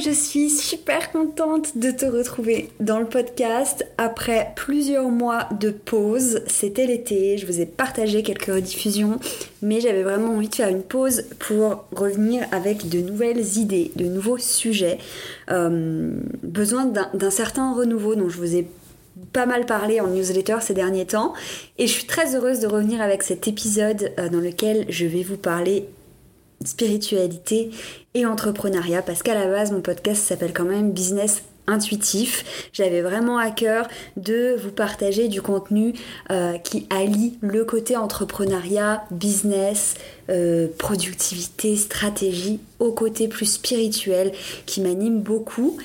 [0.00, 6.42] Je suis super contente de te retrouver dans le podcast après plusieurs mois de pause.
[6.46, 9.18] C'était l'été, je vous ai partagé quelques rediffusions,
[9.60, 14.04] mais j'avais vraiment envie de faire une pause pour revenir avec de nouvelles idées, de
[14.04, 14.98] nouveaux sujets.
[15.50, 16.12] Euh,
[16.44, 18.68] besoin d'un certain renouveau dont je vous ai
[19.32, 21.32] pas mal parlé en newsletter ces derniers temps
[21.76, 25.24] et je suis très heureuse de revenir avec cet épisode euh, dans lequel je vais
[25.24, 25.88] vous parler
[26.64, 27.70] spiritualité
[28.14, 32.68] et entrepreneuriat parce qu'à la base mon podcast s'appelle quand même Business intuitif.
[32.72, 35.94] J'avais vraiment à cœur de vous partager du contenu
[36.30, 39.94] euh, qui allie le côté entrepreneuriat, business,
[40.30, 44.32] euh, productivité, stratégie au côté plus spirituel
[44.66, 45.78] qui m'anime beaucoup.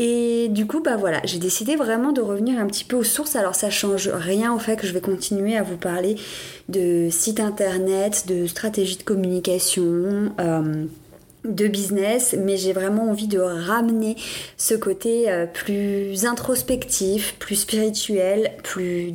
[0.00, 3.34] Et du coup, bah voilà, j'ai décidé vraiment de revenir un petit peu aux sources.
[3.34, 6.14] Alors ça change rien au fait que je vais continuer à vous parler
[6.68, 10.32] de site internet, de stratégie de communication.
[10.38, 10.84] Euh,
[11.48, 14.16] de business, mais j'ai vraiment envie de ramener
[14.56, 19.12] ce côté euh, plus introspectif, plus spirituel, plus,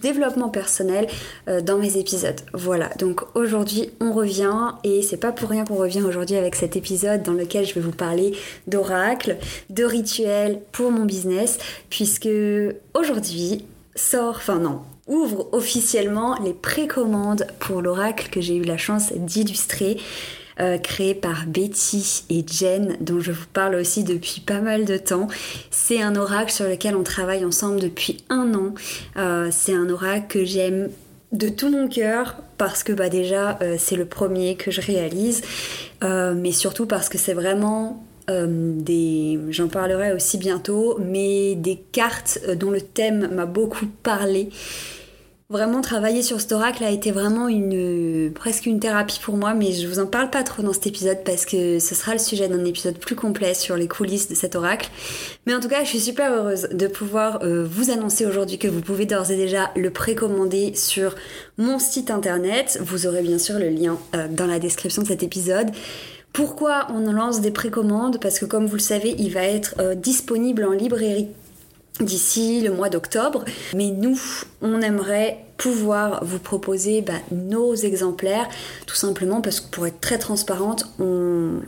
[0.00, 1.06] développement personnel
[1.48, 2.40] euh, dans mes épisodes.
[2.52, 6.76] Voilà, donc aujourd'hui on revient et c'est pas pour rien qu'on revient aujourd'hui avec cet
[6.76, 8.32] épisode dans lequel je vais vous parler
[8.66, 9.36] d'oracle,
[9.70, 11.58] de rituels pour mon business,
[11.90, 12.28] puisque
[12.94, 19.12] aujourd'hui sort, enfin non, ouvre officiellement les précommandes pour l'oracle que j'ai eu la chance
[19.12, 19.98] d'illustrer.
[20.58, 24.96] Euh, créé par Betty et Jen, dont je vous parle aussi depuis pas mal de
[24.96, 25.28] temps.
[25.70, 28.72] C'est un oracle sur lequel on travaille ensemble depuis un an.
[29.18, 30.88] Euh, c'est un oracle que j'aime
[31.32, 35.42] de tout mon cœur parce que bah déjà euh, c'est le premier que je réalise,
[36.02, 42.70] mais surtout parce que c'est vraiment des, j'en parlerai aussi bientôt, mais des cartes dont
[42.70, 44.48] le thème m'a beaucoup parlé
[45.48, 49.70] Vraiment travailler sur cet oracle a été vraiment une presque une thérapie pour moi, mais
[49.70, 52.48] je vous en parle pas trop dans cet épisode parce que ce sera le sujet
[52.48, 54.90] d'un épisode plus complet sur les coulisses de cet oracle.
[55.46, 58.66] Mais en tout cas, je suis super heureuse de pouvoir euh, vous annoncer aujourd'hui que
[58.66, 61.14] vous pouvez d'ores et déjà le précommander sur
[61.58, 62.80] mon site internet.
[62.82, 65.70] Vous aurez bien sûr le lien euh, dans la description de cet épisode.
[66.32, 68.18] Pourquoi on lance des précommandes?
[68.20, 71.28] Parce que comme vous le savez, il va être euh, disponible en librairie
[72.00, 73.44] d'ici le mois d'octobre.
[73.74, 74.20] Mais nous,
[74.62, 78.46] on aimerait pouvoir vous proposer bah, nos exemplaires,
[78.86, 80.86] tout simplement parce que pour être très transparente,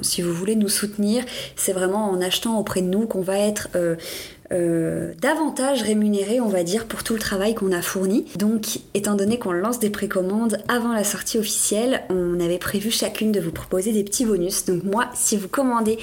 [0.03, 1.25] si vous voulez nous soutenir,
[1.57, 3.97] c'est vraiment en achetant auprès de nous qu'on va être euh,
[4.51, 8.25] euh, davantage rémunéré, on va dire, pour tout le travail qu'on a fourni.
[8.37, 13.31] Donc, étant donné qu'on lance des précommandes avant la sortie officielle, on avait prévu chacune
[13.31, 14.65] de vous proposer des petits bonus.
[14.65, 15.99] Donc moi, si vous commandez,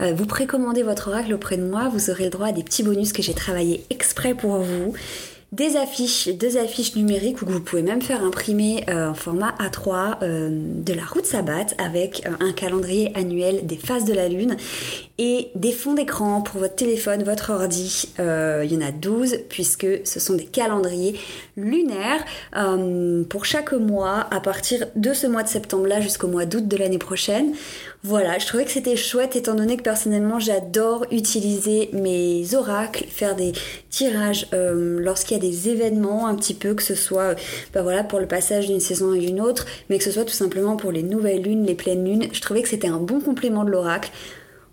[0.00, 2.82] euh, vous précommandez votre oracle auprès de moi, vous aurez le droit à des petits
[2.82, 4.94] bonus que j'ai travaillé exprès pour vous
[5.56, 10.18] des affiches, deux affiches numériques où vous pouvez même faire imprimer euh, en format A3
[10.20, 14.56] de la route Sabbat avec un calendrier annuel des phases de la lune
[15.18, 18.08] et des fonds d'écran pour votre téléphone, votre ordi.
[18.18, 21.18] Euh, il y en a 12 puisque ce sont des calendriers
[21.56, 22.22] lunaires
[22.56, 26.76] euh, pour chaque mois à partir de ce mois de septembre-là jusqu'au mois d'août de
[26.76, 27.54] l'année prochaine.
[28.08, 33.34] Voilà, je trouvais que c'était chouette étant donné que personnellement j'adore utiliser mes oracles, faire
[33.34, 33.50] des
[33.90, 37.34] tirages euh, lorsqu'il y a des événements un petit peu, que ce soit
[37.74, 40.30] bah voilà, pour le passage d'une saison à une autre, mais que ce soit tout
[40.30, 42.28] simplement pour les nouvelles lunes, les pleines lunes.
[42.32, 44.12] Je trouvais que c'était un bon complément de l'oracle.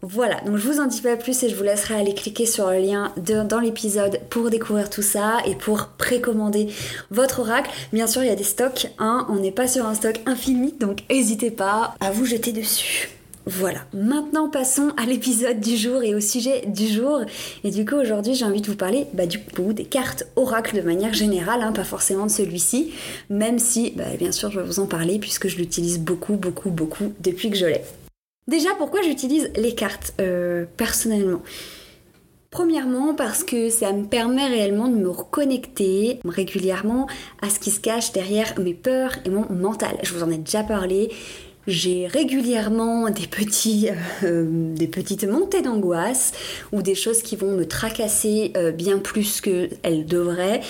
[0.03, 2.69] Voilà, donc je vous en dis pas plus et je vous laisserai aller cliquer sur
[2.69, 6.67] le lien dans l'épisode pour découvrir tout ça et pour précommander
[7.09, 7.71] votre oracle.
[7.93, 10.75] Bien sûr, il y a des stocks, hein, on n'est pas sur un stock infini,
[10.79, 13.09] donc n'hésitez pas à vous jeter dessus.
[13.45, 17.21] Voilà, maintenant passons à l'épisode du jour et au sujet du jour.
[17.65, 20.77] Et du coup aujourd'hui j'ai envie de vous parler bah, du coup des cartes oracle
[20.77, 22.93] de manière générale, hein, pas forcément de celui-ci,
[23.29, 26.69] même si bah, bien sûr je vais vous en parler puisque je l'utilise beaucoup beaucoup
[26.69, 27.81] beaucoup depuis que je l'ai.
[28.47, 31.41] Déjà, pourquoi j'utilise les cartes euh, personnellement?
[32.51, 37.07] Premièrement parce que ça me permet réellement de me reconnecter régulièrement
[37.41, 39.97] à ce qui se cache derrière mes peurs et mon mental.
[40.03, 41.09] Je vous en ai déjà parlé.
[41.67, 43.89] J'ai régulièrement des, petits,
[44.23, 44.45] euh,
[44.75, 46.33] des petites montées d'angoisse
[46.71, 50.61] ou des choses qui vont me tracasser euh, bien plus qu'elles devraient.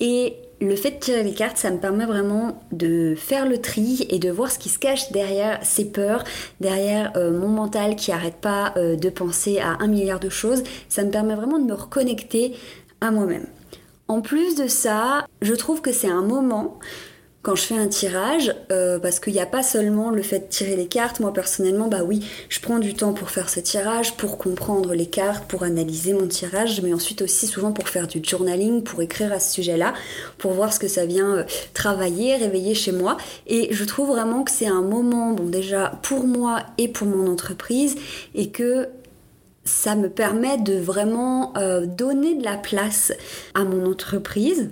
[0.00, 4.06] Et le fait de tirer les cartes, ça me permet vraiment de faire le tri
[4.10, 6.24] et de voir ce qui se cache derrière ces peurs,
[6.60, 10.62] derrière euh, mon mental qui arrête pas de penser à un milliard de choses.
[10.88, 12.54] Ça me permet vraiment de me reconnecter
[13.00, 13.46] à moi-même.
[14.08, 16.78] En plus de ça, je trouve que c'est un moment
[17.42, 20.46] quand je fais un tirage, euh, parce qu'il n'y a pas seulement le fait de
[20.46, 24.16] tirer les cartes, moi personnellement, bah oui, je prends du temps pour faire ce tirage,
[24.16, 28.20] pour comprendre les cartes, pour analyser mon tirage, mais ensuite aussi souvent pour faire du
[28.22, 29.94] journaling, pour écrire à ce sujet-là,
[30.36, 31.44] pour voir ce que ça vient euh,
[31.74, 33.16] travailler, réveiller chez moi.
[33.46, 37.30] Et je trouve vraiment que c'est un moment, bon déjà pour moi et pour mon
[37.30, 37.94] entreprise,
[38.34, 38.88] et que
[39.64, 43.12] ça me permet de vraiment euh, donner de la place
[43.54, 44.70] à mon entreprise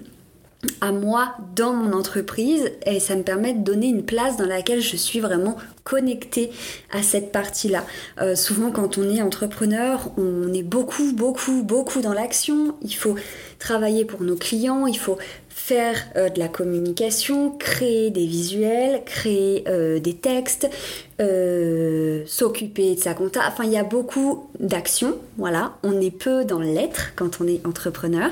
[0.80, 4.80] à moi dans mon entreprise et ça me permet de donner une place dans laquelle
[4.80, 6.50] je suis vraiment connectée
[6.92, 7.84] à cette partie-là.
[8.20, 12.74] Euh, souvent quand on est entrepreneur, on est beaucoup, beaucoup, beaucoup dans l'action.
[12.82, 13.16] Il faut
[13.58, 15.18] travailler pour nos clients, il faut
[15.66, 20.70] faire euh, de la communication, créer des visuels, créer euh, des textes,
[21.18, 23.40] euh, s'occuper de sa compta.
[23.48, 25.16] Enfin, il y a beaucoup d'actions.
[25.38, 28.30] Voilà, on est peu dans l'être quand on est entrepreneur.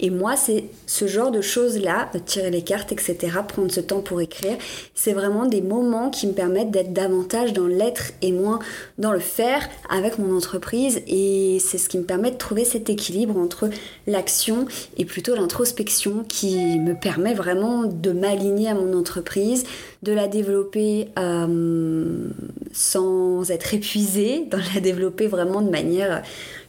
[0.00, 4.20] Et moi, c'est ce genre de choses-là, tirer les cartes, etc., prendre ce temps pour
[4.20, 4.56] écrire,
[4.94, 8.58] c'est vraiment des moments qui me permettent d'être davantage dans l'être et moins
[8.98, 11.02] dans le faire avec mon entreprise.
[11.06, 13.70] Et c'est ce qui me permet de trouver cet équilibre entre
[14.06, 19.64] l'action et plutôt l'introspection qui me permet vraiment de m'aligner à mon entreprise,
[20.02, 22.28] de la développer euh,
[22.72, 26.22] sans être épuisée, de la développer vraiment de manière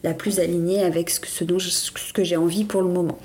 [0.04, 3.18] la plus alignée avec ce que j'ai envie pour le moment.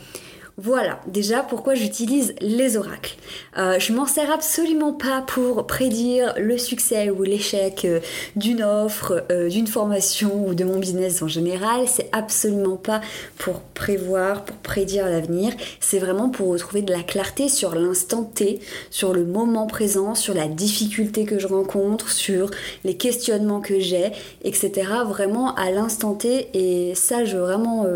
[0.60, 3.14] Voilà, déjà pourquoi j'utilise les oracles.
[3.58, 8.00] Euh, je m'en sers absolument pas pour prédire le succès ou l'échec euh,
[8.34, 11.87] d'une offre, euh, d'une formation ou de mon business en général.
[11.87, 13.00] C'est absolument pas
[13.37, 15.52] pour prévoir, pour prédire l'avenir.
[15.78, 18.58] C'est vraiment pour retrouver de la clarté sur l'instant T,
[18.90, 22.50] sur le moment présent, sur la difficulté que je rencontre, sur
[22.82, 24.10] les questionnements que j'ai,
[24.43, 24.72] etc.
[25.06, 26.49] Vraiment à l'instant T.
[26.55, 27.87] Et ça, je veux vraiment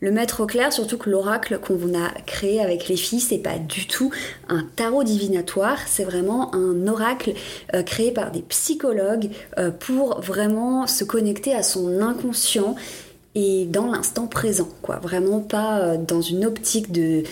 [0.00, 1.93] le mettre au clair, surtout que l'oracle qu'on vous
[2.26, 4.10] créé avec les filles, c'est pas du tout
[4.48, 7.34] un tarot divinatoire, c'est vraiment un oracle
[7.74, 12.74] euh, créé par des psychologues euh, pour vraiment se connecter à son inconscient
[13.34, 14.96] et dans l'instant présent, quoi.
[15.02, 17.24] Vraiment pas euh, dans une optique de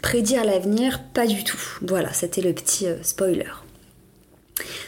[0.00, 1.60] prédire l'avenir, pas du tout.
[1.82, 3.50] Voilà, c'était le petit spoiler.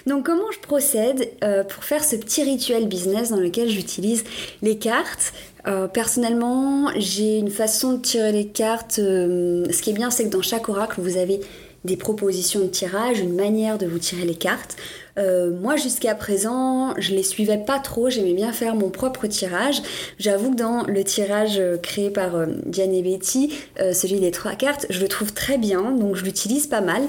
[0.07, 1.31] Donc comment je procède
[1.69, 4.25] pour faire ce petit rituel business dans lequel j'utilise
[4.63, 5.33] les cartes?
[5.67, 8.99] Euh, personnellement, j'ai une façon de tirer les cartes.
[8.99, 11.41] Euh, ce qui est bien, c'est que dans chaque oracle, vous avez
[11.85, 14.77] des propositions de tirage, une manière de vous tirer les cartes.
[15.17, 18.11] Euh, moi, jusqu'à présent, je les suivais pas trop.
[18.11, 19.81] J'aimais bien faire mon propre tirage.
[20.19, 23.55] J'avoue que dans le tirage créé par Diane et Betty,
[23.93, 27.03] celui des trois cartes, je le trouve très bien, donc je l'utilise pas mal.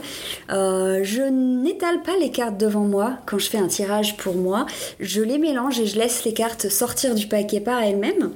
[0.50, 4.68] je n'étale pas les cartes devant moi quand je fais un tirage pour moi.
[5.00, 8.32] Je les mélange et je laisse les cartes sortir du paquet par elles-mêmes.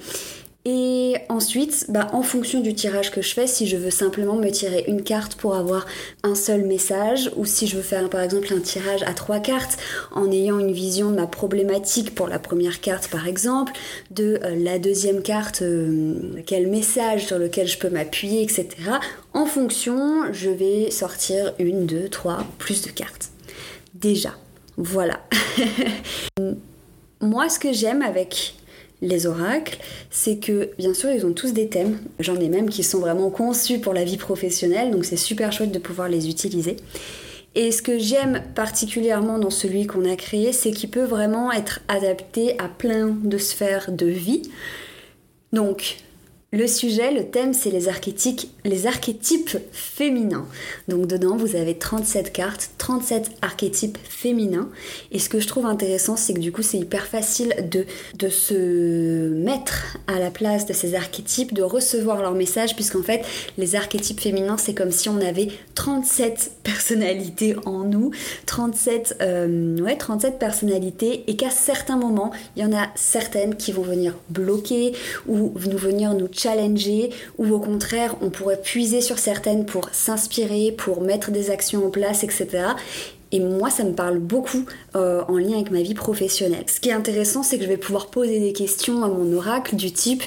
[0.72, 4.52] Et ensuite, bah, en fonction du tirage que je fais, si je veux simplement me
[4.52, 5.88] tirer une carte pour avoir
[6.22, 9.80] un seul message, ou si je veux faire par exemple un tirage à trois cartes
[10.12, 13.72] en ayant une vision de ma problématique pour la première carte par exemple,
[14.12, 16.14] de euh, la deuxième carte, euh,
[16.46, 18.68] quel message sur lequel je peux m'appuyer, etc.
[19.34, 23.32] En fonction, je vais sortir une, deux, trois, plus de cartes.
[23.96, 24.36] Déjà,
[24.78, 25.20] voilà.
[27.22, 28.54] Moi, ce que j'aime avec
[29.02, 29.78] les oracles,
[30.10, 33.30] c'est que bien sûr ils ont tous des thèmes, j'en ai même qui sont vraiment
[33.30, 36.76] conçus pour la vie professionnelle, donc c'est super chouette de pouvoir les utiliser.
[37.56, 41.80] Et ce que j'aime particulièrement dans celui qu'on a créé, c'est qu'il peut vraiment être
[41.88, 44.44] adapté à plein de sphères de vie.
[45.52, 45.98] Donc
[46.52, 50.48] le sujet, le thème, c'est les archétypes, féminins.
[50.88, 54.68] Donc dedans, vous avez 37 cartes, 37 archétypes féminins.
[55.12, 57.86] Et ce que je trouve intéressant, c'est que du coup, c'est hyper facile de,
[58.30, 63.24] se mettre à la place de ces archétypes, de recevoir leur message, puisqu'en fait,
[63.60, 68.10] les archétypes féminins, c'est comme si on avait 37 personnalités en nous,
[68.48, 73.72] 37, euh, ouais, 37 personnalités, et qu'à certains moments, il y en a certaines qui
[73.72, 74.94] vont venir bloquer
[75.28, 80.72] ou nous venir nous challenger ou au contraire on pourrait puiser sur certaines pour s'inspirer,
[80.72, 82.76] pour mettre des actions en place, etc.
[83.32, 84.66] Et moi, ça me parle beaucoup
[84.96, 86.64] euh, en lien avec ma vie professionnelle.
[86.68, 89.76] Ce qui est intéressant, c'est que je vais pouvoir poser des questions à mon oracle
[89.76, 90.24] du type,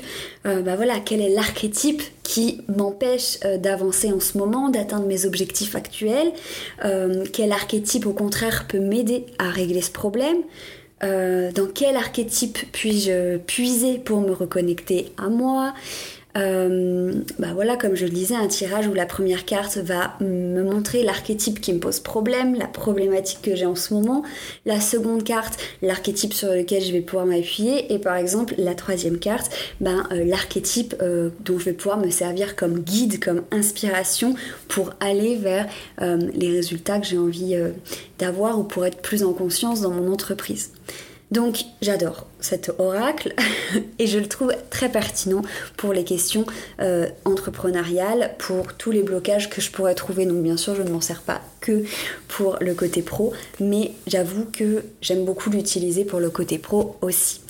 [0.47, 5.27] euh, bah voilà, quel est l'archétype qui m'empêche euh, d'avancer en ce moment, d'atteindre mes
[5.27, 6.33] objectifs actuels?
[7.33, 10.39] Quel archétype, au contraire, peut m'aider à régler ce problème?
[11.03, 15.75] Dans quel archétype puis-je puiser pour me reconnecter à moi?
[16.37, 20.63] Euh, bah voilà, comme je le disais, un tirage où la première carte va me
[20.63, 24.23] montrer l'archétype qui me pose problème, la problématique que j'ai en ce moment.
[24.65, 27.93] La seconde carte, l'archétype sur lequel je vais pouvoir m'appuyer.
[27.93, 32.11] Et par exemple, la troisième carte, ben, euh, l'archétype euh, dont je vais pouvoir me
[32.11, 34.35] servir comme guide, comme inspiration
[34.69, 35.69] pour aller vers
[36.01, 37.57] les résultats que j'ai envie
[38.19, 40.71] d'avoir ou pour être plus en conscience dans mon entreprise.
[41.33, 43.35] Donc j'adore cet oracle
[43.99, 45.41] et je le trouve très pertinent
[45.79, 46.45] pour les questions
[46.81, 50.27] euh, entrepreneuriales, pour tous les blocages que je pourrais trouver.
[50.27, 51.85] Donc bien sûr je ne m'en sers pas que
[52.29, 57.41] pour le côté pro, mais j'avoue que j'aime beaucoup l'utiliser pour le côté pro aussi.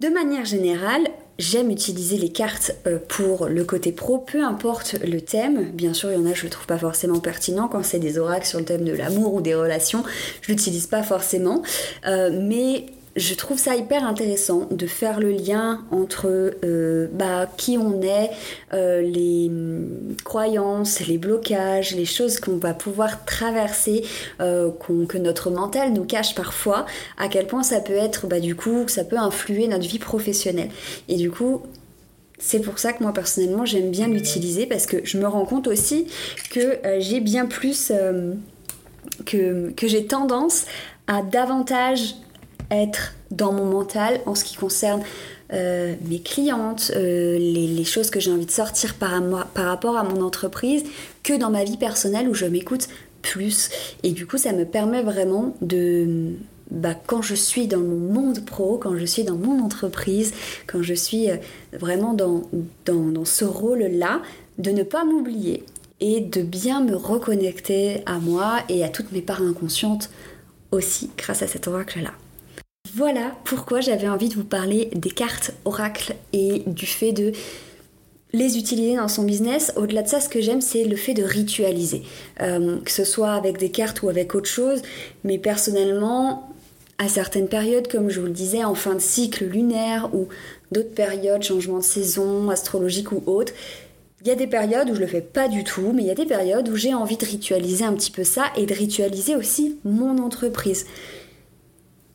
[0.00, 1.08] De manière générale,
[1.40, 5.70] J'aime utiliser les cartes euh, pour le côté pro, peu importe le thème.
[5.72, 8.18] Bien sûr, il y en a, je le trouve pas forcément pertinent quand c'est des
[8.18, 10.04] oracles sur le thème de l'amour ou des relations.
[10.42, 11.62] Je l'utilise pas forcément,
[12.06, 12.84] euh, mais
[13.16, 18.30] je trouve ça hyper intéressant de faire le lien entre euh, bah, qui on est,
[18.72, 19.50] euh, les
[20.24, 24.04] croyances, les blocages, les choses qu'on va pouvoir traverser,
[24.40, 24.70] euh,
[25.08, 26.86] que notre mental nous cache parfois,
[27.18, 30.70] à quel point ça peut être, bah, du coup, ça peut influer notre vie professionnelle.
[31.08, 31.62] Et du coup,
[32.38, 35.66] c'est pour ça que moi personnellement j'aime bien l'utiliser parce que je me rends compte
[35.66, 36.06] aussi
[36.48, 37.92] que j'ai bien plus
[39.26, 40.64] que, que j'ai tendance
[41.06, 42.14] à davantage
[42.70, 45.02] être dans mon mental en ce qui concerne
[45.52, 49.20] euh, mes clientes, euh, les, choses que j'ai envie de sortir par,
[49.56, 50.84] rapport à mon entreprise,
[51.22, 52.88] que dans ma vie personnelle où je m'écoute
[53.22, 53.70] plus.
[54.02, 56.34] Et du coup, ça me permet vraiment de...
[56.70, 60.32] Bah, quand je suis dans mon monde pro, quand je suis dans mon entreprise,
[60.68, 61.36] quand je suis euh,
[61.72, 62.42] vraiment dans,
[62.86, 64.22] dans, dans ce rôle-là,
[64.58, 65.64] de ne pas m'oublier
[65.98, 70.10] et de bien me reconnecter à moi et à toutes mes parts inconscientes
[70.70, 72.12] aussi grâce à cet oracle-là.
[72.94, 77.32] Voilà pourquoi j'avais envie de vous parler des cartes oracles et du fait de
[78.32, 79.72] les utiliser dans son business.
[79.76, 82.02] Au-delà de ça, ce que j'aime, c'est le fait de ritualiser.
[82.40, 84.82] Euh, que ce soit avec des cartes ou avec autre chose.
[85.24, 86.52] Mais personnellement,
[86.98, 90.28] à certaines périodes, comme je vous le disais, en fin de cycle lunaire ou
[90.72, 93.52] d'autres périodes, changement de saison, astrologique ou autre,
[94.22, 96.10] il y a des périodes où je le fais pas du tout, mais il y
[96.10, 99.34] a des périodes où j'ai envie de ritualiser un petit peu ça et de ritualiser
[99.34, 100.86] aussi mon entreprise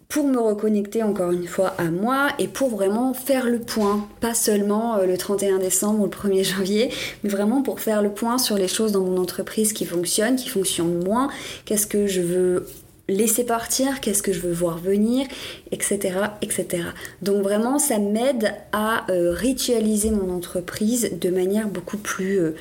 [0.07, 4.33] pour me reconnecter encore une fois à moi et pour vraiment faire le point, pas
[4.33, 6.91] seulement euh, le 31 décembre ou le 1er janvier,
[7.24, 10.50] mais vraiment pour faire le point sur les choses dans mon entreprise qui fonctionnent, qui
[10.50, 11.29] fonctionnent moins,
[11.65, 12.67] qu'est-ce que je veux
[13.07, 15.27] laisser partir, qu'est-ce que je veux voir venir,
[15.71, 16.17] etc.
[16.41, 16.83] etc.
[17.21, 22.39] Donc vraiment, ça m'aide à euh, ritualiser mon entreprise de manière beaucoup plus...
[22.39, 22.55] Euh,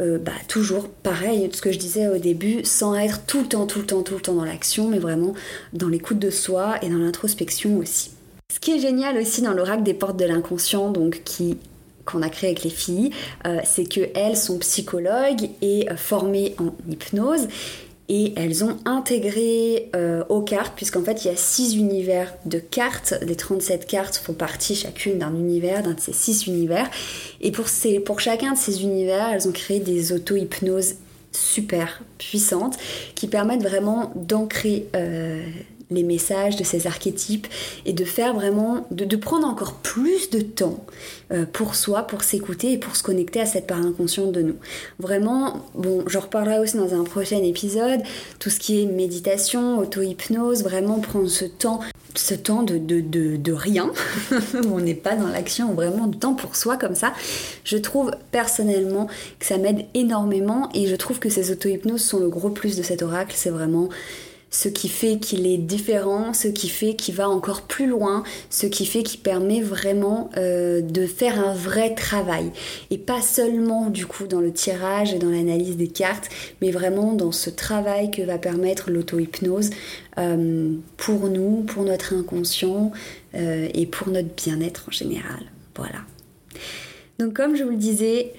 [0.00, 3.66] euh, bah, toujours pareil, ce que je disais au début, sans être tout le temps,
[3.66, 5.34] tout le temps, tout le temps dans l'action, mais vraiment
[5.72, 8.12] dans l'écoute de soi et dans l'introspection aussi.
[8.52, 11.58] Ce qui est génial aussi dans l'oracle des portes de l'inconscient, donc qui
[12.04, 13.10] qu'on a créé avec les filles,
[13.46, 17.46] euh, c'est qu'elles sont psychologues et euh, formées en hypnose
[18.08, 22.58] et elles ont intégré euh, aux cartes, puisqu'en fait il y a six univers de
[22.58, 26.90] cartes, les 37 cartes font partie chacune d'un univers, d'un de ces six univers,
[27.40, 30.96] et pour, chacun de ces univers, elles ont créé des auto-hypnoses
[31.32, 32.76] super puissantes
[33.14, 35.42] qui permettent vraiment d'ancrer euh,
[35.94, 37.46] les messages de ces archétypes
[37.86, 40.84] et de faire vraiment, de, prendre encore plus de temps
[41.32, 44.56] euh, pour soi, pour s'écouter et pour se connecter à cette part inconsciente de nous.
[44.98, 48.00] Vraiment, bon, j'en reparlerai aussi dans un prochain épisode,
[48.38, 51.80] tout ce qui est méditation, auto-hypnose, vraiment prendre ce temps
[52.14, 53.90] ce temps de, de, de, de rien,
[54.70, 57.12] on n'est pas dans l'action, vraiment de temps pour soi comme ça,
[57.64, 59.06] je trouve personnellement
[59.38, 62.82] que ça m'aide énormément et je trouve que ces auto-hypnoses sont le gros plus de
[62.82, 63.88] cet oracle, c'est vraiment
[64.52, 68.66] ce qui fait qu'il est différent, ce qui fait qu'il va encore plus loin, ce
[68.66, 72.52] qui fait qu'il permet vraiment euh, de faire un vrai travail.
[72.90, 76.28] Et pas seulement du coup dans le tirage et dans l'analyse des cartes,
[76.60, 79.70] mais vraiment dans ce travail que va permettre l'auto-hypnose
[80.18, 82.92] euh, pour nous, pour notre inconscient
[83.34, 85.40] euh, et pour notre bien-être en général.
[85.76, 86.00] Voilà.
[87.18, 88.34] Donc comme je vous le disais,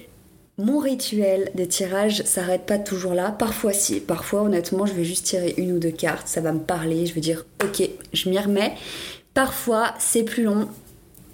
[0.56, 3.30] mon rituel de tirage s'arrête pas toujours là.
[3.30, 6.60] Parfois si, parfois honnêtement je vais juste tirer une ou deux cartes, ça va me
[6.60, 8.74] parler, je vais dire ok, je m'y remets.
[9.34, 10.68] Parfois c'est plus long,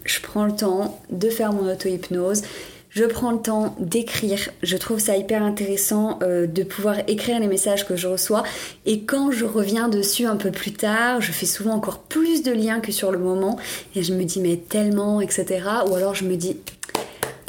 [0.04, 2.42] je prends le temps de faire mon auto-hypnose,
[2.90, 4.50] je prends le temps d'écrire.
[4.64, 8.42] Je trouve ça hyper intéressant euh, de pouvoir écrire les messages que je reçois.
[8.84, 12.50] Et quand je reviens dessus un peu plus tard, je fais souvent encore plus de
[12.50, 13.58] liens que sur le moment.
[13.94, 15.62] Et je me dis, mais tellement, etc.
[15.88, 16.56] Ou alors je me dis,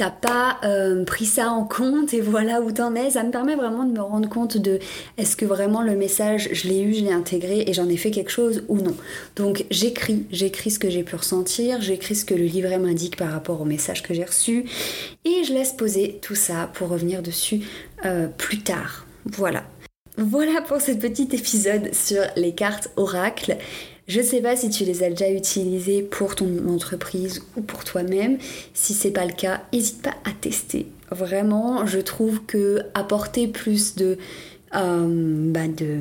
[0.02, 3.12] t'as pas euh, pris ça en compte et voilà où t'en es.
[3.12, 4.80] Ça me permet vraiment de me rendre compte de
[5.20, 8.10] est-ce que vraiment le message, je l'ai eu, je l'ai intégré et j'en ai fait
[8.10, 8.96] quelque chose ou non.
[9.36, 13.30] Donc j'écris, j'écris ce que j'ai pu ressentir, j'écris ce que le livret m'indique par
[13.30, 14.66] rapport au message que j'ai reçu
[15.24, 17.62] et je laisse poser tout ça pour revenir dessus
[18.04, 19.06] euh, plus tard.
[19.26, 19.66] Voilà.
[20.18, 23.56] Voilà pour ce petit épisode sur les cartes oracles.
[24.08, 27.84] Je ne sais pas si tu les as déjà utilisées pour ton entreprise ou pour
[27.84, 28.38] toi-même.
[28.74, 30.88] Si c'est pas le cas, n'hésite pas à tester.
[31.12, 33.96] Vraiment, je trouve que apporter plus
[34.74, 36.00] euh, bah de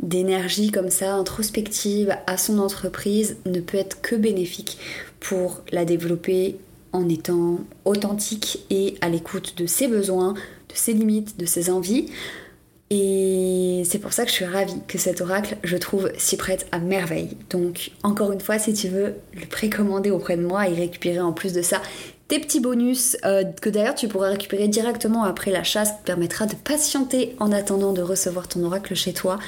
[0.00, 4.78] d'énergie comme ça, introspective à son entreprise ne peut être que bénéfique
[5.20, 6.56] pour la développer
[6.92, 12.06] en étant authentique et à l'écoute de ses besoins, de ses limites, de ses envies.
[12.90, 16.66] Et c'est pour ça que je suis ravie que cet oracle, je trouve, s'y prête
[16.70, 17.36] à merveille.
[17.50, 21.32] Donc, encore une fois, si tu veux le précommander auprès de moi et récupérer en
[21.32, 21.82] plus de ça
[22.28, 26.04] tes petits bonus euh, que d'ailleurs tu pourras récupérer directement après l'achat, ce qui te
[26.04, 29.38] permettra de patienter en attendant de recevoir ton oracle chez toi.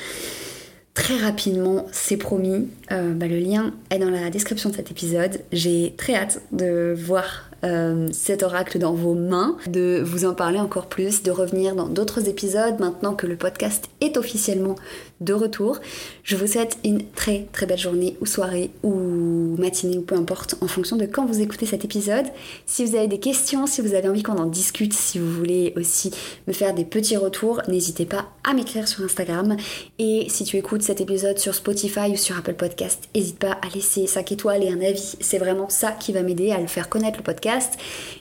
[0.95, 2.69] Très rapidement, c'est promis.
[2.91, 5.41] Euh, bah, le lien est dans la description de cet épisode.
[5.53, 10.61] J'ai très hâte de voir euh, cet oracle dans vos mains, de vous en parler
[10.61, 14.77] encore plus, de revenir dans d'autres épisodes maintenant que le podcast est officiellement
[15.21, 15.79] de retour.
[16.23, 20.57] Je vous souhaite une très très belle journée ou soirée ou matinée ou peu importe
[20.61, 22.27] en fonction de quand vous écoutez cet épisode.
[22.67, 25.73] Si vous avez des questions, si vous avez envie qu'on en discute, si vous voulez
[25.77, 26.13] aussi
[26.47, 29.57] me faire des petits retours, n'hésitez pas à m'écrire sur Instagram.
[29.99, 33.69] Et si tu écoutes cet épisode sur Spotify ou sur Apple Podcast, n'hésite pas à
[33.75, 35.17] laisser 5 étoiles et un avis.
[35.21, 37.75] C'est vraiment ça qui va m'aider à le faire connaître le podcast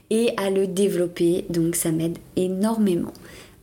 [0.10, 1.46] et à le développer.
[1.50, 3.14] Donc ça m'aide énormément